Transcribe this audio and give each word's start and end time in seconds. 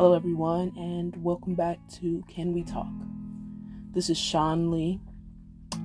Hello, 0.00 0.14
everyone, 0.14 0.72
and 0.78 1.14
welcome 1.22 1.54
back 1.54 1.78
to 2.00 2.24
Can 2.26 2.54
We 2.54 2.64
Talk? 2.64 2.88
This 3.92 4.08
is 4.08 4.16
Sean 4.16 4.70
Lee, 4.70 4.98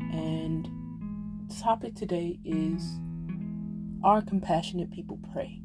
and 0.09 0.69
the 1.49 1.55
topic 1.55 1.95
today 1.95 2.39
is 2.45 2.97
Are 4.05 4.21
compassionate 4.21 4.89
people 4.89 5.19
prey? 5.33 5.59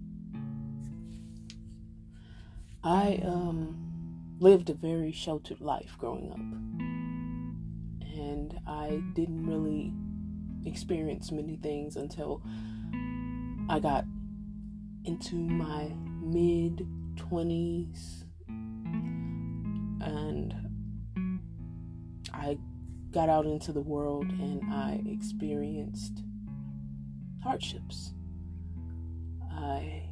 I 2.82 3.20
um, 3.24 4.34
lived 4.40 4.68
a 4.68 4.74
very 4.74 5.12
sheltered 5.12 5.60
life 5.60 5.94
growing 5.96 6.32
up, 6.32 6.40
and 8.18 8.58
I 8.66 9.00
didn't 9.14 9.46
really 9.46 9.94
experience 10.68 11.30
many 11.30 11.54
things 11.54 11.94
until 11.94 12.42
I 13.68 13.78
got 13.78 14.06
into 15.04 15.36
my 15.36 15.92
mid 16.20 16.84
20s 17.14 18.24
and 20.00 20.54
I 22.32 22.58
got 23.10 23.28
out 23.28 23.46
into 23.46 23.72
the 23.72 23.80
world 23.80 24.26
and 24.30 24.62
I 24.72 25.02
experienced 25.06 26.22
hardships. 27.42 28.12
I 29.50 30.04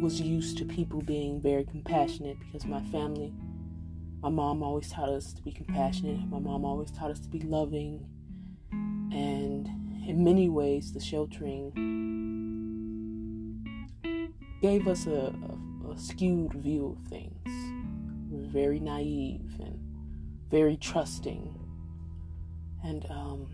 was 0.00 0.20
used 0.20 0.58
to 0.58 0.64
people 0.64 1.00
being 1.00 1.40
very 1.40 1.64
compassionate 1.64 2.38
because 2.40 2.66
my 2.66 2.82
family, 2.84 3.32
my 4.20 4.28
mom 4.28 4.62
always 4.62 4.90
taught 4.90 5.08
us 5.08 5.32
to 5.34 5.42
be 5.42 5.52
compassionate. 5.52 6.28
My 6.28 6.38
mom 6.38 6.64
always 6.64 6.90
taught 6.90 7.10
us 7.10 7.20
to 7.20 7.28
be 7.28 7.40
loving. 7.40 8.04
And 8.72 9.68
in 10.06 10.24
many 10.24 10.48
ways, 10.48 10.92
the 10.92 11.00
sheltering 11.00 11.72
gave 14.60 14.88
us 14.88 15.06
a, 15.06 15.32
a, 15.88 15.90
a 15.90 15.98
skewed 15.98 16.54
view 16.54 16.96
of 16.98 17.08
things. 17.08 17.61
Very 18.52 18.80
naive 18.80 19.56
and 19.58 19.78
very 20.50 20.76
trusting. 20.76 21.58
And 22.84 23.06
um, 23.08 23.48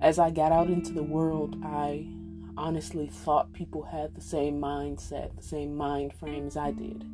as 0.00 0.18
I 0.18 0.30
got 0.30 0.52
out 0.52 0.68
into 0.68 0.92
the 0.92 1.02
world, 1.02 1.56
I 1.64 2.06
honestly 2.56 3.08
thought 3.08 3.52
people 3.52 3.82
had 3.82 4.14
the 4.14 4.20
same 4.20 4.60
mindset, 4.60 5.36
the 5.36 5.42
same 5.42 5.74
mind 5.76 6.12
frame 6.14 6.46
as 6.46 6.56
I 6.56 6.70
did. 6.70 7.04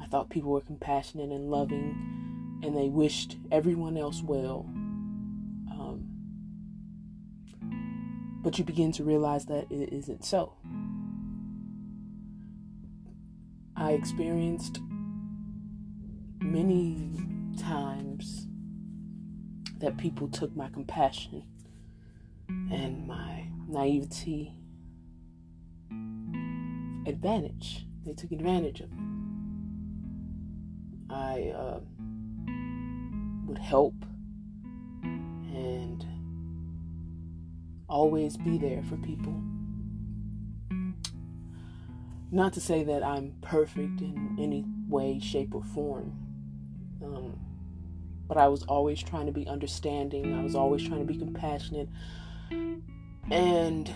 I 0.00 0.06
thought 0.06 0.30
people 0.30 0.52
were 0.52 0.60
compassionate 0.60 1.30
and 1.30 1.50
loving, 1.50 2.60
and 2.62 2.76
they 2.76 2.88
wished 2.88 3.36
everyone 3.50 3.96
else 3.96 4.22
well. 4.22 4.64
Um, 5.70 6.06
but 8.42 8.58
you 8.58 8.64
begin 8.64 8.92
to 8.92 9.04
realize 9.04 9.46
that 9.46 9.70
it 9.70 9.92
isn't 9.92 10.24
so. 10.24 10.54
I 13.88 13.92
experienced 13.92 14.80
many 16.42 17.10
times 17.58 18.46
that 19.78 19.96
people 19.96 20.28
took 20.28 20.54
my 20.54 20.68
compassion 20.68 21.42
and 22.50 23.06
my 23.06 23.46
naivety 23.66 24.52
advantage. 27.06 27.86
They 28.04 28.12
took 28.12 28.30
advantage 28.30 28.80
of 28.80 28.90
it. 28.92 28.98
I 31.08 31.54
uh, 31.56 31.80
would 33.46 33.56
help 33.56 33.94
and 35.02 36.04
always 37.88 38.36
be 38.36 38.58
there 38.58 38.82
for 38.82 38.98
people. 38.98 39.42
Not 42.30 42.52
to 42.54 42.60
say 42.60 42.84
that 42.84 43.02
I'm 43.02 43.34
perfect 43.40 44.00
in 44.00 44.36
any 44.38 44.64
way, 44.86 45.18
shape, 45.18 45.54
or 45.54 45.62
form, 45.62 46.12
um, 47.02 47.38
but 48.26 48.36
I 48.36 48.48
was 48.48 48.62
always 48.64 49.02
trying 49.02 49.26
to 49.26 49.32
be 49.32 49.46
understanding. 49.46 50.34
I 50.34 50.42
was 50.42 50.54
always 50.54 50.86
trying 50.86 51.06
to 51.06 51.10
be 51.10 51.18
compassionate. 51.18 51.88
And 53.30 53.92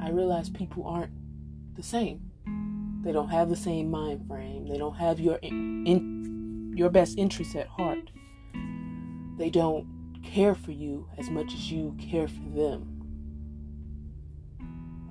I 0.00 0.10
realized 0.10 0.54
people 0.54 0.86
aren't 0.86 1.12
the 1.74 1.82
same. 1.82 2.30
They 3.02 3.12
don't 3.12 3.30
have 3.30 3.48
the 3.48 3.56
same 3.56 3.90
mind 3.90 4.26
frame. 4.28 4.66
They 4.68 4.76
don't 4.76 4.96
have 4.96 5.18
your 5.18 5.36
in, 5.36 5.86
in 5.86 6.74
your 6.76 6.90
best 6.90 7.16
interests 7.16 7.56
at 7.56 7.66
heart. 7.66 8.10
They 9.38 9.48
don't 9.48 9.86
care 10.22 10.54
for 10.54 10.72
you 10.72 11.08
as 11.16 11.30
much 11.30 11.54
as 11.54 11.72
you 11.72 11.96
care 11.98 12.28
for 12.28 12.48
them. 12.54 12.89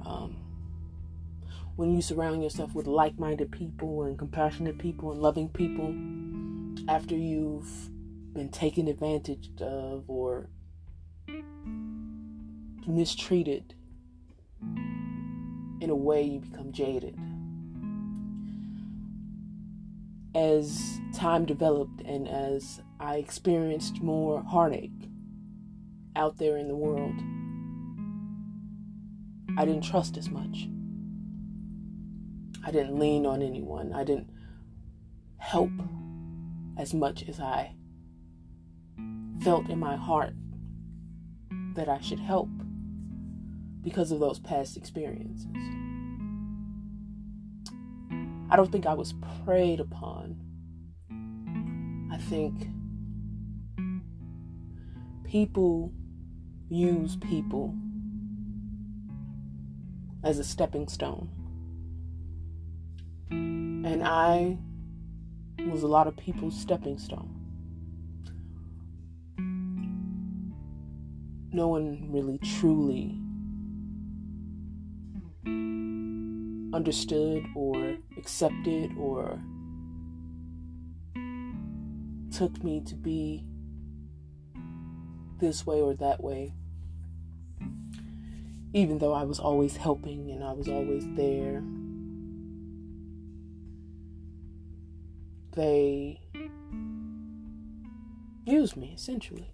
Um, 0.09 0.35
when 1.75 1.93
you 1.93 2.01
surround 2.01 2.43
yourself 2.43 2.73
with 2.73 2.87
like 2.87 3.19
minded 3.19 3.51
people 3.51 4.03
and 4.03 4.17
compassionate 4.17 4.79
people 4.79 5.11
and 5.11 5.21
loving 5.21 5.49
people, 5.49 5.95
after 6.89 7.15
you've 7.15 7.69
been 8.33 8.49
taken 8.49 8.87
advantage 8.87 9.49
of 9.61 10.03
or 10.09 10.49
mistreated, 12.87 13.75
in 15.79 15.89
a 15.89 15.95
way 15.95 16.23
you 16.23 16.39
become 16.39 16.71
jaded. 16.71 17.17
As 20.35 20.99
time 21.13 21.45
developed 21.45 22.01
and 22.01 22.27
as 22.27 22.81
I 22.99 23.15
experienced 23.15 24.01
more 24.01 24.43
heartache 24.43 24.91
out 26.15 26.37
there 26.37 26.57
in 26.57 26.67
the 26.67 26.75
world, 26.75 27.15
I 29.59 29.65
didn't 29.65 29.83
trust 29.83 30.15
as 30.15 30.29
much. 30.29 30.69
I 32.65 32.71
didn't 32.71 32.97
lean 32.97 33.25
on 33.25 33.41
anyone. 33.41 33.91
I 33.91 34.05
didn't 34.05 34.29
help 35.37 35.71
as 36.77 36.93
much 36.93 37.27
as 37.27 37.41
I 37.41 37.75
felt 39.43 39.69
in 39.69 39.77
my 39.77 39.97
heart 39.97 40.33
that 41.75 41.89
I 41.89 41.99
should 41.99 42.21
help 42.21 42.47
because 43.81 44.13
of 44.13 44.21
those 44.21 44.39
past 44.39 44.77
experiences. 44.77 45.51
I 48.49 48.55
don't 48.55 48.71
think 48.71 48.85
I 48.85 48.93
was 48.93 49.13
preyed 49.43 49.81
upon. 49.81 50.37
I 52.13 52.17
think 52.17 52.69
people 55.25 55.91
use 56.69 57.17
people 57.17 57.75
as 60.23 60.39
a 60.39 60.43
stepping 60.43 60.87
stone. 60.87 61.29
And 63.31 64.03
I 64.03 64.57
was 65.69 65.83
a 65.83 65.87
lot 65.87 66.07
of 66.07 66.15
people's 66.17 66.59
stepping 66.59 66.97
stone. 66.97 67.35
No 71.51 71.67
one 71.67 72.11
really 72.11 72.37
truly 72.37 73.19
understood 76.73 77.43
or 77.55 77.97
accepted 78.17 78.91
or 78.97 79.41
took 82.31 82.63
me 82.63 82.81
to 82.81 82.95
be 82.95 83.43
this 85.39 85.65
way 85.65 85.81
or 85.81 85.93
that 85.95 86.23
way. 86.23 86.53
Even 88.73 88.99
though 88.99 89.13
I 89.13 89.23
was 89.23 89.39
always 89.39 89.77
helping 89.77 90.29
and 90.31 90.43
I 90.43 90.53
was 90.53 90.67
always 90.67 91.03
there, 91.15 91.63
they 95.53 96.21
used 98.45 98.77
me 98.77 98.93
essentially. 98.95 99.53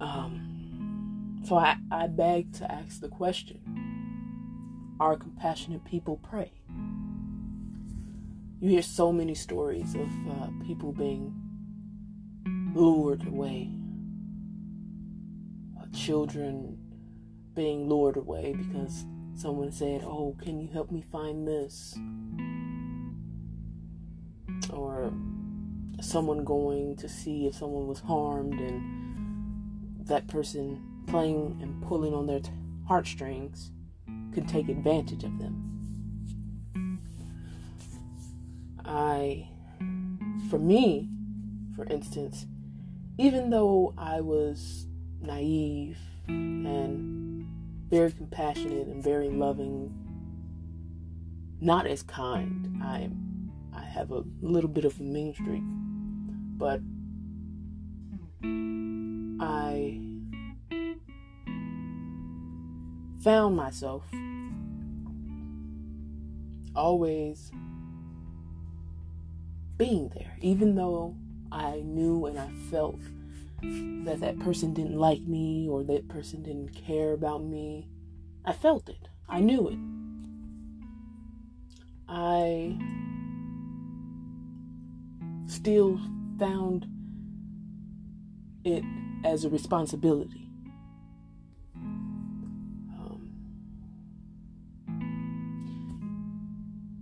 Um, 0.00 1.42
so 1.44 1.56
I, 1.56 1.76
I 1.90 2.06
beg 2.06 2.52
to 2.54 2.70
ask 2.70 3.00
the 3.00 3.08
question 3.08 4.96
Are 5.00 5.16
compassionate 5.16 5.84
people 5.84 6.16
prey? 6.18 6.52
You 8.60 8.68
hear 8.68 8.82
so 8.82 9.10
many 9.12 9.34
stories 9.34 9.94
of 9.94 10.08
uh, 10.28 10.48
people 10.66 10.92
being 10.92 11.34
lured 12.74 13.26
away, 13.26 13.70
children 15.94 16.78
being 17.54 17.88
lured 17.88 18.16
away 18.16 18.54
because 18.56 19.04
someone 19.34 19.72
said, 19.72 20.02
Oh, 20.04 20.36
can 20.40 20.60
you 20.60 20.68
help 20.68 20.90
me 20.90 21.02
find 21.02 21.46
this? 21.46 21.98
Or 24.72 25.12
someone 26.00 26.44
going 26.44 26.96
to 26.96 27.08
see 27.08 27.46
if 27.46 27.54
someone 27.54 27.86
was 27.86 28.00
harmed 28.00 28.58
and 28.60 30.06
that 30.06 30.26
person 30.28 30.82
playing 31.06 31.58
and 31.62 31.82
pulling 31.82 32.14
on 32.14 32.26
their 32.26 32.40
t- 32.40 32.50
heartstrings 32.86 33.70
could 34.32 34.48
take 34.48 34.68
advantage 34.68 35.24
of 35.24 35.38
them. 35.38 35.70
I, 38.84 39.48
for 40.48 40.58
me, 40.58 41.08
for 41.76 41.84
instance, 41.84 42.46
even 43.18 43.50
though 43.50 43.94
I 43.96 44.20
was 44.20 44.86
naive 45.20 45.98
and 46.28 47.46
very 47.88 48.12
compassionate 48.12 48.86
and 48.86 49.02
very 49.02 49.28
loving. 49.28 49.92
Not 51.60 51.86
as 51.86 52.02
kind. 52.02 52.80
I 52.82 53.10
I 53.72 53.84
have 53.84 54.10
a 54.10 54.24
little 54.40 54.70
bit 54.70 54.84
of 54.84 54.98
a 54.98 55.02
mean 55.02 55.34
streak, 55.34 55.62
but 56.56 56.80
I 59.42 60.00
found 63.22 63.56
myself 63.56 64.04
always 66.74 67.50
being 69.76 70.10
there, 70.14 70.36
even 70.40 70.74
though 70.74 71.16
I 71.52 71.82
knew 71.84 72.26
and 72.26 72.38
I 72.38 72.48
felt 72.70 73.00
that 73.62 74.20
that 74.20 74.38
person 74.40 74.72
didn't 74.72 74.96
like 74.96 75.22
me 75.22 75.68
or 75.68 75.82
that 75.84 76.08
person 76.08 76.42
didn't 76.42 76.74
care 76.74 77.12
about 77.12 77.42
me. 77.42 77.88
I 78.44 78.52
felt 78.52 78.88
it. 78.88 79.08
I 79.28 79.40
knew 79.40 79.68
it. 79.68 79.78
I 82.08 82.78
still 85.46 86.00
found 86.38 86.86
it 88.64 88.82
as 89.24 89.44
a 89.44 89.50
responsibility. 89.50 90.48
Um, 91.76 93.30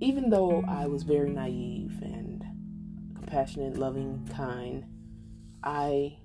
even 0.00 0.31
though 0.31 0.64
I 0.66 0.87
was 0.87 1.04
very 1.04 1.31
naive 1.31 2.00
and 2.02 2.44
compassionate, 3.14 3.78
loving, 3.78 4.28
kind, 4.34 4.84
I 5.62 6.19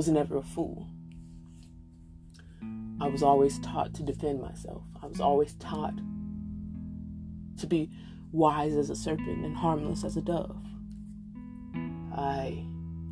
was 0.00 0.08
never 0.08 0.38
a 0.38 0.42
fool. 0.42 0.88
I 3.02 3.08
was 3.08 3.22
always 3.22 3.58
taught 3.58 3.92
to 3.96 4.02
defend 4.02 4.40
myself. 4.40 4.82
I 5.02 5.06
was 5.06 5.20
always 5.20 5.52
taught 5.56 5.92
to 7.58 7.66
be 7.66 7.90
wise 8.32 8.76
as 8.76 8.88
a 8.88 8.96
serpent 8.96 9.44
and 9.44 9.54
harmless 9.54 10.02
as 10.02 10.16
a 10.16 10.22
dove. 10.22 10.56
I 12.16 12.64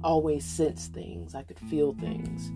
always 0.03 0.47
sensed 0.47 0.95
things, 0.95 1.35
I 1.35 1.43
could 1.43 1.59
feel 1.59 1.93
things, 1.93 2.49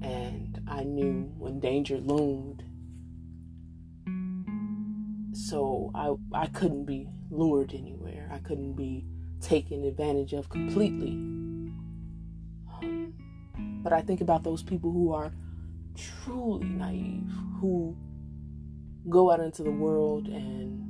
and 0.00 0.58
I 0.66 0.84
knew 0.84 1.30
when 1.36 1.60
danger 1.60 1.98
loomed. 1.98 2.64
So 5.34 5.90
I 5.94 6.14
I 6.32 6.46
couldn't 6.46 6.86
be 6.86 7.10
lured 7.30 7.74
anywhere. 7.74 8.30
I 8.32 8.38
couldn't 8.38 8.72
be 8.72 9.04
taken 9.42 9.84
advantage 9.84 10.32
of 10.32 10.48
completely. 10.48 11.39
But 13.82 13.92
I 13.92 14.00
think 14.02 14.20
about 14.20 14.42
those 14.42 14.62
people 14.62 14.92
who 14.92 15.12
are 15.12 15.32
truly 15.96 16.66
naive, 16.66 17.30
who 17.60 17.96
go 19.08 19.30
out 19.30 19.40
into 19.40 19.62
the 19.62 19.70
world 19.70 20.28
and 20.28 20.86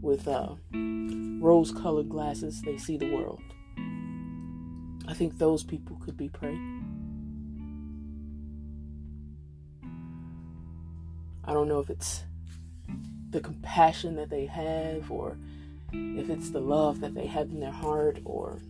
with 0.00 0.28
uh, 0.28 0.54
rose 0.72 1.72
colored 1.72 2.08
glasses, 2.08 2.62
they 2.62 2.76
see 2.76 2.96
the 2.96 3.12
world. 3.14 3.40
I 5.06 5.14
think 5.14 5.38
those 5.38 5.62
people 5.62 5.96
could 5.96 6.16
be 6.16 6.28
prey. 6.28 6.58
I 11.46 11.52
don't 11.52 11.68
know 11.68 11.80
if 11.80 11.90
it's 11.90 12.24
the 13.30 13.40
compassion 13.40 14.16
that 14.16 14.30
they 14.30 14.46
have 14.46 15.10
or 15.10 15.36
if 15.92 16.30
it's 16.30 16.50
the 16.50 16.60
love 16.60 17.00
that 17.00 17.14
they 17.14 17.26
have 17.26 17.50
in 17.50 17.60
their 17.60 17.70
heart 17.70 18.18
or 18.24 18.62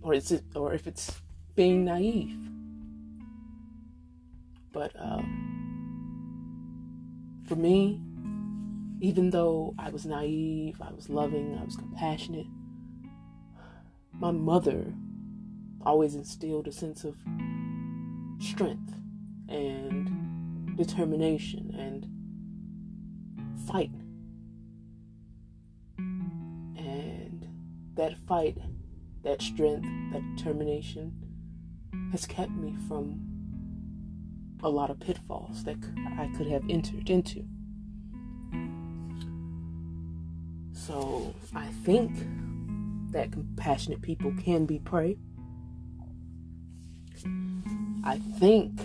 or 0.00 0.14
it's 0.14 0.32
or 0.54 0.72
if 0.72 0.86
it's 0.86 1.20
being 1.54 1.84
naive. 1.84 2.38
But 4.72 4.92
uh, 4.98 5.22
for 7.46 7.56
me, 7.56 8.00
even 9.00 9.30
though 9.30 9.74
I 9.78 9.90
was 9.90 10.06
naive, 10.06 10.80
I 10.80 10.92
was 10.92 11.10
loving, 11.10 11.58
I 11.58 11.64
was 11.64 11.76
compassionate, 11.76 12.46
my 14.12 14.30
mother 14.30 14.94
always 15.84 16.14
instilled 16.14 16.68
a 16.68 16.72
sense 16.72 17.04
of 17.04 17.16
strength 18.38 18.94
and 19.48 20.76
determination 20.76 21.74
and 21.76 22.06
fight. 23.66 23.90
And 25.98 27.46
that 27.94 28.16
fight, 28.26 28.58
that 29.24 29.42
strength, 29.42 29.86
that 30.12 30.22
determination 30.36 31.21
has 32.10 32.26
kept 32.26 32.52
me 32.52 32.76
from 32.88 33.20
a 34.62 34.68
lot 34.68 34.90
of 34.90 35.00
pitfalls 35.00 35.64
that 35.64 35.76
I 36.18 36.30
could 36.36 36.46
have 36.46 36.62
entered 36.68 37.10
into. 37.10 37.44
So 40.72 41.34
I 41.54 41.66
think 41.84 42.12
that 43.12 43.32
compassionate 43.32 44.02
people 44.02 44.32
can 44.42 44.66
be 44.66 44.78
prey. 44.78 45.16
I 48.04 48.18
think 48.38 48.80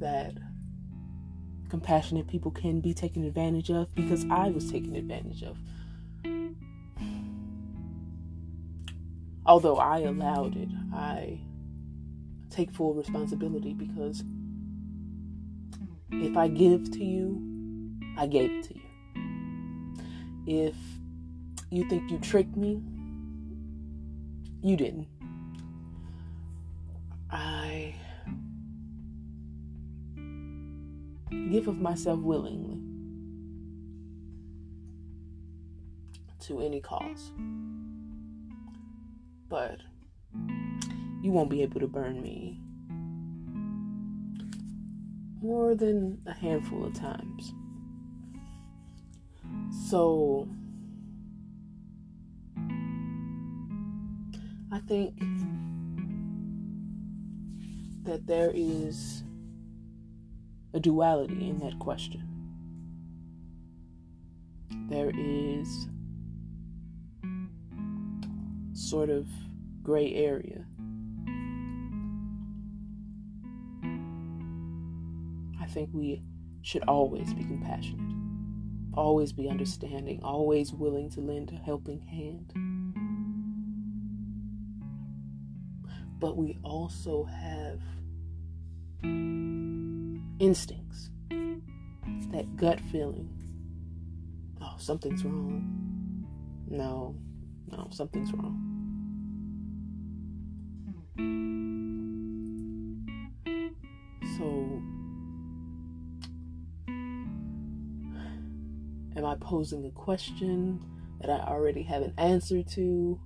that 0.00 0.34
compassionate 1.68 2.26
people 2.26 2.50
can 2.50 2.80
be 2.80 2.94
taken 2.94 3.24
advantage 3.24 3.70
of 3.70 3.94
because 3.94 4.24
I 4.30 4.50
was 4.50 4.70
taken 4.70 4.96
advantage 4.96 5.42
of. 5.42 5.56
Although 9.44 9.76
I 9.76 10.00
allowed 10.00 10.56
it, 10.56 10.68
I 10.92 11.38
take 12.56 12.70
full 12.72 12.94
responsibility 12.94 13.74
because 13.74 14.24
if 16.10 16.36
I 16.38 16.48
give 16.48 16.90
to 16.92 17.04
you, 17.04 17.42
I 18.16 18.26
gave 18.26 18.66
to 18.68 18.74
you. 18.74 18.80
If 20.46 20.74
you 21.70 21.86
think 21.90 22.10
you 22.10 22.18
tricked 22.18 22.56
me, 22.56 22.80
you 24.62 24.76
didn't. 24.76 25.08
I 27.30 27.94
give 31.50 31.68
of 31.68 31.78
myself 31.78 32.20
willingly 32.20 32.80
to 36.40 36.60
any 36.60 36.80
cause. 36.80 37.32
But 39.48 39.80
you 41.26 41.32
won't 41.32 41.50
be 41.50 41.60
able 41.60 41.80
to 41.80 41.88
burn 41.88 42.22
me 42.22 42.60
more 45.42 45.74
than 45.74 46.20
a 46.24 46.32
handful 46.32 46.86
of 46.86 46.94
times. 46.94 47.52
So 49.90 50.48
I 54.70 54.78
think 54.86 55.18
that 58.04 58.28
there 58.28 58.52
is 58.54 59.24
a 60.74 60.78
duality 60.78 61.48
in 61.48 61.58
that 61.58 61.76
question. 61.80 62.22
There 64.88 65.10
is 65.12 65.88
sort 68.74 69.10
of 69.10 69.26
gray 69.82 70.14
area. 70.14 70.64
Think 75.76 75.90
we 75.92 76.22
should 76.62 76.82
always 76.88 77.34
be 77.34 77.44
compassionate, 77.44 78.16
always 78.94 79.30
be 79.30 79.46
understanding, 79.46 80.18
always 80.22 80.72
willing 80.72 81.10
to 81.10 81.20
lend 81.20 81.52
a 81.52 81.56
helping 81.56 82.00
hand. 82.00 82.50
But 86.18 86.38
we 86.38 86.56
also 86.62 87.24
have 87.24 87.82
instincts, 90.40 91.10
that 91.28 92.56
gut 92.56 92.80
feeling. 92.90 93.28
Oh, 94.62 94.76
something's 94.78 95.22
wrong. 95.26 96.26
No, 96.68 97.14
no, 97.70 97.88
something's 97.90 98.32
wrong. 98.32 98.62
So, 104.38 104.95
am 109.16 109.24
I 109.24 109.34
posing 109.36 109.86
a 109.86 109.90
question 109.90 110.80
that 111.20 111.30
I 111.30 111.38
already 111.48 111.82
have 111.84 112.02
an 112.02 112.12
answer 112.18 112.62
to? 112.62 113.20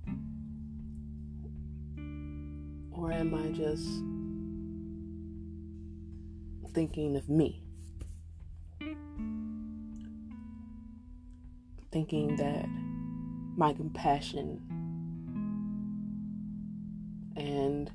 Or 2.92 3.12
am 3.12 3.35
I 3.35 3.50
just 3.50 3.87
thinking 6.73 7.16
of 7.16 7.28
me. 7.28 7.62
Thinking 11.90 12.37
that 12.37 12.66
my 13.56 13.73
compassion 13.73 14.61
and 17.37 17.90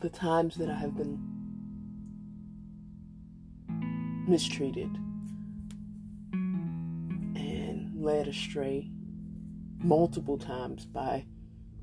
the 0.00 0.10
times 0.10 0.56
that 0.56 0.68
I 0.68 0.74
have 0.74 0.96
been 0.96 1.18
mistreated 4.26 4.90
led 8.02 8.26
astray 8.26 8.90
multiple 9.78 10.36
times 10.36 10.84
by 10.84 11.24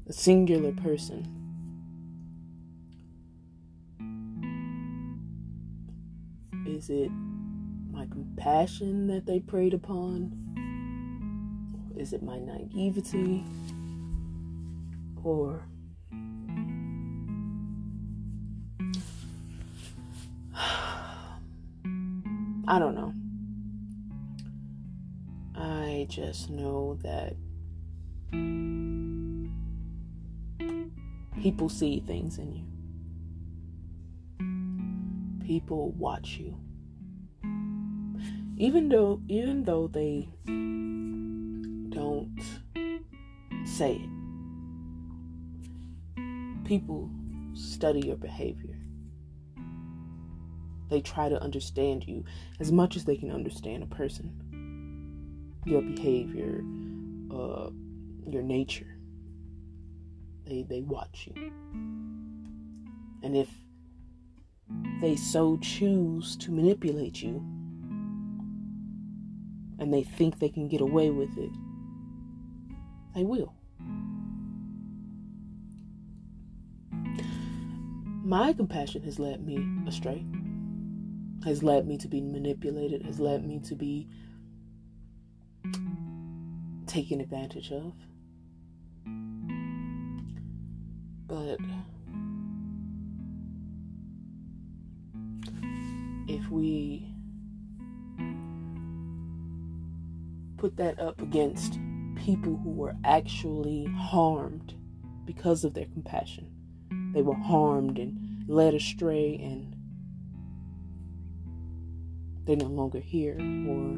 a 0.07 0.13
singular 0.13 0.73
person. 0.73 1.35
Is 6.67 6.89
it 6.89 7.09
my 7.91 8.05
compassion 8.07 9.07
that 9.07 9.25
they 9.25 9.39
preyed 9.39 9.73
upon? 9.73 10.35
Is 11.97 12.11
it 12.13 12.21
my 12.21 12.39
naivety? 12.39 13.43
Or 15.23 15.65
I 20.55 21.39
don't 22.77 22.95
know. 22.95 23.13
I 25.59 26.07
just 26.09 26.49
know 26.49 26.97
that 27.03 27.35
people 31.41 31.67
see 31.67 31.99
things 32.07 32.37
in 32.37 32.55
you. 32.55 32.65
People 35.45 35.91
watch 35.91 36.37
you. 36.37 36.55
Even 38.57 38.87
though 38.87 39.21
even 39.27 39.65
though 39.65 39.87
they 39.87 40.29
don't 41.89 42.39
say 43.65 43.95
it. 43.95 44.09
People 46.63 47.09
study 47.53 47.99
your 47.99 48.15
behavior. 48.15 48.77
They 50.89 51.01
try 51.01 51.27
to 51.29 51.41
understand 51.41 52.07
you 52.07 52.23
as 52.59 52.71
much 52.71 52.95
as 52.95 53.03
they 53.05 53.17
can 53.17 53.31
understand 53.31 53.83
a 53.83 53.87
person, 53.87 54.48
your 55.69 55.81
behavior, 55.81 56.63
uh, 57.31 57.69
your 58.27 58.41
nature. 58.41 58.97
They 60.45 60.63
they 60.63 60.81
watch 60.81 61.27
you, 61.27 61.51
and 63.21 63.37
if 63.37 63.49
they 65.01 65.15
so 65.15 65.57
choose 65.57 66.35
to 66.37 66.51
manipulate 66.51 67.21
you, 67.21 67.35
and 69.77 69.93
they 69.93 70.03
think 70.03 70.39
they 70.39 70.49
can 70.49 70.67
get 70.67 70.81
away 70.81 71.11
with 71.11 71.37
it, 71.37 71.51
they 73.13 73.23
will. 73.23 73.53
My 78.23 78.53
compassion 78.53 79.03
has 79.03 79.19
led 79.19 79.45
me 79.45 79.63
astray 79.87 80.25
has 81.43 81.63
led 81.63 81.87
me 81.87 81.97
to 81.97 82.07
be 82.07 82.21
manipulated, 82.21 83.05
has 83.05 83.19
led 83.19 83.45
me 83.45 83.59
to 83.59 83.75
be 83.75 84.07
taken 86.87 87.21
advantage 87.21 87.71
of. 87.71 87.93
But 91.27 91.59
if 96.27 96.49
we 96.49 97.13
put 100.57 100.75
that 100.77 100.99
up 100.99 101.21
against 101.21 101.79
people 102.15 102.57
who 102.57 102.71
were 102.71 102.95
actually 103.03 103.85
harmed 103.85 104.73
because 105.25 105.63
of 105.63 105.73
their 105.73 105.85
compassion, 105.85 106.51
they 107.13 107.21
were 107.21 107.35
harmed 107.35 107.99
and 107.99 108.45
led 108.47 108.73
astray 108.73 109.39
and 109.41 109.75
they're 112.45 112.55
no 112.55 112.65
longer 112.65 112.99
here 112.99 113.35
or 113.35 113.95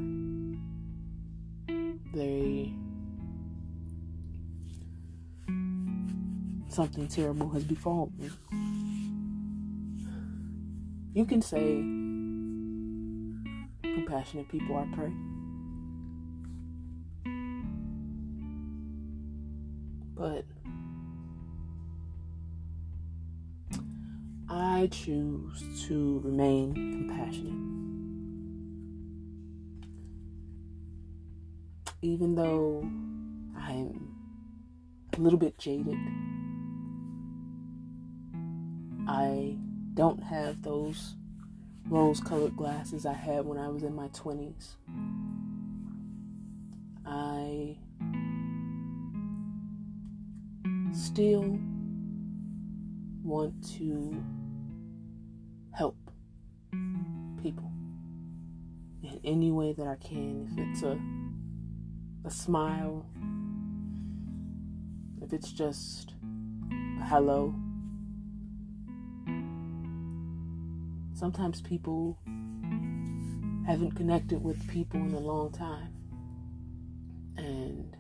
they 2.14 2.74
something 6.70 7.08
terrible 7.08 7.50
has 7.50 7.64
befallen 7.64 8.12
me. 8.18 8.30
You 11.14 11.26
can 11.26 11.42
say 11.42 11.84
compassionate 13.84 14.48
people 14.48 14.76
are 14.78 14.88
prey. 14.96 15.12
But 20.16 20.46
I 24.50 24.88
choose 24.92 25.88
to 25.88 26.22
remain 26.24 26.74
compassionate. 26.74 27.91
Even 32.02 32.36
though 32.36 32.82
I'm 33.56 34.14
a 35.16 35.20
little 35.20 35.38
bit 35.38 35.58
jaded, 35.58 35.98
I 39.08 39.58
don't 39.94 40.24
have 40.24 40.62
those 40.64 41.16
rose 41.88 42.20
colored 42.20 42.56
glasses 42.56 43.06
I 43.06 43.14
had 43.14 43.46
when 43.46 43.58
I 43.58 43.68
was 43.68 43.84
in 43.84 43.94
my 43.94 44.08
20s. 44.10 44.76
I 47.06 47.78
still 50.94 51.60
want 53.24 53.54
to 53.78 54.24
help 55.72 55.98
people 57.42 57.72
in 59.04 59.20
any 59.24 59.52
way 59.52 59.74
that 59.74 59.88
I 59.88 59.96
can. 59.96 60.48
If 60.52 60.58
it's 60.70 60.84
a 60.84 61.00
a 62.24 62.30
smile, 62.30 63.06
if 65.22 65.34
it's 65.34 65.52
just 65.52 66.14
a 67.02 67.06
hello. 67.06 67.56
Sometimes 71.14 71.62
people 71.62 72.18
haven't 73.66 73.96
connected 73.96 74.44
with 74.44 74.68
people 74.68 75.00
in 75.00 75.14
a 75.14 75.20
long 75.20 75.52
time. 75.52 75.94
And 77.38 77.96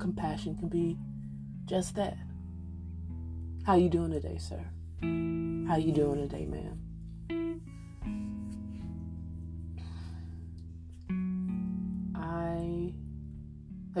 compassion 0.00 0.56
can 0.56 0.68
be 0.68 0.98
just 1.66 1.94
that. 1.96 2.16
How 3.64 3.74
you 3.76 3.88
doing 3.88 4.12
today, 4.12 4.38
sir? 4.38 4.64
How 5.68 5.76
you 5.76 5.92
doing 5.92 6.28
today, 6.28 6.46
ma'am? 6.46 6.85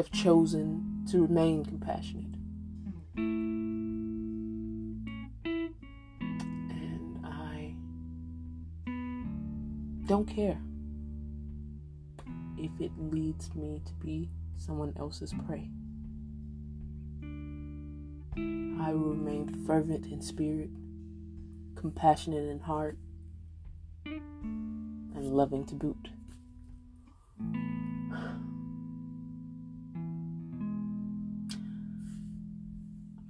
Have 0.06 0.12
chosen 0.12 1.04
to 1.10 1.22
remain 1.22 1.64
compassionate. 1.64 2.34
And 6.74 7.20
I 7.24 7.74
don't 10.06 10.26
care 10.26 10.60
if 12.56 12.70
it 12.80 12.92
leads 12.98 13.54
me 13.54 13.82
to 13.84 13.92
be 13.94 14.30
someone 14.56 14.94
else's 14.98 15.34
prey. 15.46 15.70
I 18.36 18.92
will 18.92 19.14
remain 19.14 19.48
fervent 19.66 20.06
in 20.06 20.20
spirit, 20.22 20.70
compassionate 21.74 22.48
in 22.48 22.60
heart, 22.60 22.98
and 24.04 25.32
loving 25.32 25.64
to 25.66 25.74
boot. 25.74 26.10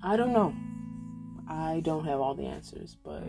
I 0.06 0.16
don't 0.16 0.32
know. 0.32 0.54
I 1.48 1.80
don't 1.82 2.04
have 2.04 2.20
all 2.20 2.36
the 2.36 2.44
answers, 2.46 2.96
but 3.02 3.24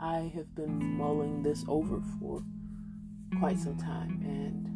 I 0.00 0.32
have 0.34 0.52
been 0.56 0.96
mulling 0.96 1.44
this 1.44 1.64
over 1.68 2.02
for 2.18 2.42
quite 3.38 3.60
some 3.60 3.76
time 3.76 4.20
and 4.24 4.66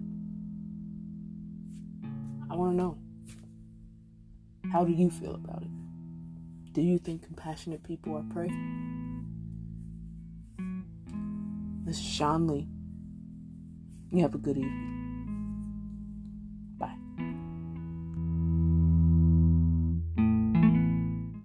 I 2.48 2.54
want 2.54 2.70
to 2.74 2.76
know 2.76 2.96
how 4.72 4.84
do 4.84 4.92
you 4.92 5.10
feel 5.10 5.34
about 5.34 5.62
it? 5.62 6.72
Do 6.72 6.80
you 6.80 6.98
think 6.98 7.24
compassionate 7.24 7.82
people 7.82 8.16
are 8.16 8.22
prey? 8.32 8.52
This 11.84 11.98
is 11.98 12.04
Sean 12.04 12.46
Lee. 12.46 12.68
You 14.12 14.22
have 14.22 14.36
a 14.36 14.38
good 14.38 14.58
evening. 14.58 15.05